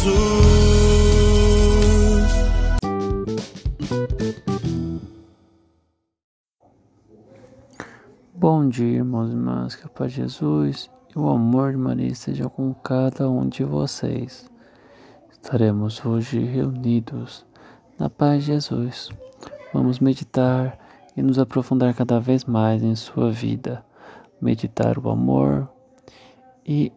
Jesus. 0.00 0.40
Bom 8.34 8.68
dia, 8.70 8.96
irmãos 8.96 9.28
e 9.28 9.32
irmãs, 9.32 9.76
que 9.76 9.84
a 9.84 9.88
paz 9.90 10.12
de 10.12 10.22
Jesus 10.22 10.90
e 11.14 11.18
o 11.18 11.28
amor 11.28 11.72
de 11.72 11.76
Maria 11.76 12.08
esteja 12.08 12.48
com 12.48 12.72
cada 12.72 13.28
um 13.28 13.46
de 13.46 13.62
vocês. 13.62 14.50
Estaremos 15.30 16.02
hoje 16.04 16.40
reunidos 16.40 17.44
na 17.98 18.08
paz 18.08 18.44
de 18.44 18.52
Jesus. 18.52 19.10
Vamos 19.74 20.00
meditar 20.00 20.78
e 21.14 21.20
nos 21.20 21.38
aprofundar 21.38 21.92
cada 21.94 22.18
vez 22.18 22.46
mais 22.46 22.82
em 22.82 22.94
sua 22.94 23.30
vida. 23.30 23.84
Meditar 24.40 24.98
o 24.98 25.10
amor 25.10 25.68
e 26.64 26.90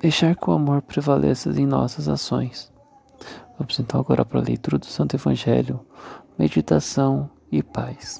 deixar 0.00 0.34
que 0.34 0.48
o 0.48 0.52
amor 0.54 0.80
prevaleça 0.80 1.50
em 1.50 1.66
nossas 1.66 2.08
ações. 2.08 2.72
Vamos 3.58 3.78
então 3.78 4.00
agora 4.00 4.24
para 4.24 4.40
a 4.40 4.42
leitura 4.42 4.78
do 4.78 4.86
Santo 4.86 5.14
Evangelho, 5.14 5.84
meditação 6.38 7.30
e 7.52 7.62
paz. 7.62 8.18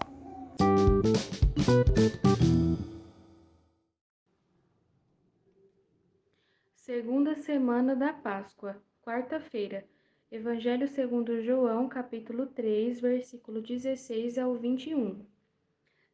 Segunda 6.75 7.35
semana 7.37 7.97
da 7.97 8.13
Páscoa, 8.13 8.77
quarta-feira. 9.03 9.87
Evangelho 10.31 10.87
segundo 10.87 11.43
João, 11.43 11.89
capítulo 11.89 12.47
3, 12.47 13.01
versículo 13.01 13.63
16 13.63 14.37
ao 14.37 14.55
21. 14.55 15.25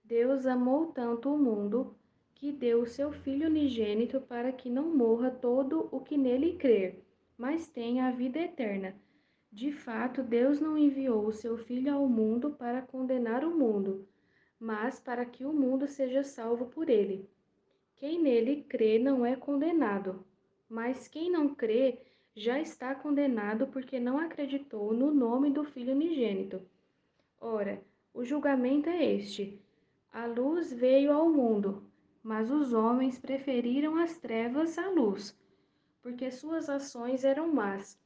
Deus 0.05 0.47
amou 0.47 0.87
tanto 0.87 1.35
o 1.35 1.37
mundo 1.37 1.97
que 2.37 2.53
deu 2.53 2.83
o 2.83 2.87
seu 2.87 3.13
Filho 3.13 3.49
unigênito 3.49 4.21
para 4.21 4.53
que 4.53 4.69
não 4.69 4.95
morra 4.95 5.31
todo 5.31 5.89
o 5.91 6.01
que 6.01 6.19
nele 6.19 6.53
crer, 6.53 7.03
mas 7.37 7.67
tenha 7.67 8.07
a 8.07 8.11
vida 8.11 8.39
eterna. 8.39 8.95
De 9.51 9.73
fato, 9.73 10.23
Deus 10.23 10.61
não 10.61 10.77
enviou 10.77 11.27
o 11.27 11.33
seu 11.33 11.57
Filho 11.57 11.95
ao 11.95 12.07
mundo 12.07 12.51
para 12.51 12.83
condenar 12.83 13.43
o 13.43 13.57
mundo, 13.57 14.07
mas 14.61 15.01
para 15.01 15.25
que 15.25 15.47
o 15.47 15.53
mundo 15.53 15.89
seja 15.89 16.23
salvo 16.23 16.67
por 16.67 16.91
ele. 16.91 17.27
Quem 17.97 18.21
nele 18.21 18.67
crê 18.69 18.99
não 18.99 19.25
é 19.25 19.35
condenado, 19.35 20.23
mas 20.69 21.09
quem 21.09 21.31
não 21.31 21.55
crê 21.55 21.99
já 22.35 22.61
está 22.61 22.95
condenado 22.95 23.69
porque 23.69 23.99
não 23.99 24.19
acreditou 24.19 24.93
no 24.93 25.11
nome 25.11 25.51
do 25.51 25.65
Filho 25.65 25.95
unigênito. 25.95 26.61
Ora, 27.41 27.83
o 28.13 28.23
julgamento 28.23 28.91
é 28.91 29.03
este: 29.15 29.59
a 30.13 30.27
luz 30.27 30.71
veio 30.71 31.13
ao 31.13 31.31
mundo, 31.31 31.86
mas 32.27 32.51
os 32.51 32.73
homens 32.73 33.21
preferiram 33.21 33.95
as 33.95 34.19
trevas 34.19 34.77
à 34.79 34.91
luz, 34.91 35.39
porque 36.03 36.29
suas 36.29 36.69
ações 36.69 37.23
eram 37.23 37.53
más. 37.53 37.97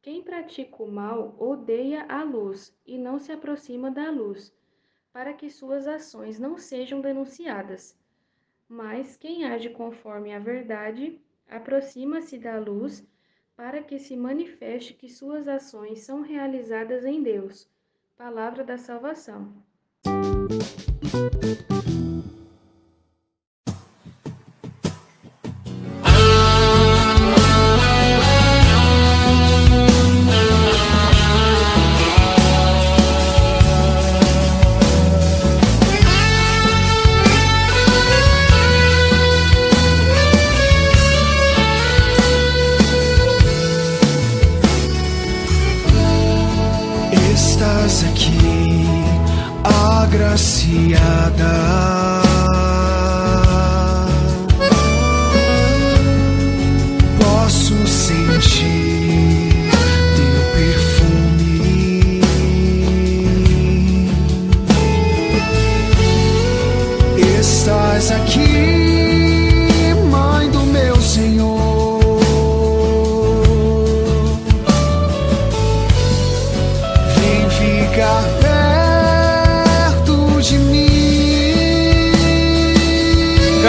Quem 0.00 0.22
pratica 0.22 0.80
o 0.80 0.88
mal 0.88 1.34
odeia 1.40 2.06
a 2.08 2.22
luz 2.22 2.72
e 2.86 2.96
não 2.96 3.18
se 3.18 3.32
aproxima 3.32 3.90
da 3.90 4.12
luz, 4.12 4.54
para 5.12 5.32
que 5.32 5.50
suas 5.50 5.88
ações 5.88 6.38
não 6.38 6.56
sejam 6.56 7.00
denunciadas. 7.00 7.98
Mas 8.68 9.16
quem 9.16 9.44
age 9.44 9.70
conforme 9.70 10.32
a 10.32 10.38
verdade 10.38 11.20
aproxima-se 11.48 12.38
da 12.38 12.56
luz 12.60 13.04
para 13.56 13.82
que 13.82 13.98
se 13.98 14.16
manifeste 14.16 14.94
que 14.94 15.08
suas 15.08 15.48
ações 15.48 15.98
são 16.02 16.20
realizadas 16.20 17.04
em 17.04 17.20
Deus. 17.24 17.68
Palavra 18.16 18.62
da 18.62 18.78
salvação. 18.78 19.52
Agraciada. 50.34 52.23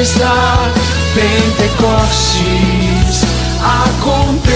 Está. 0.00 0.72
Pentecostes 1.14 3.24
acontecerá. 3.62 4.49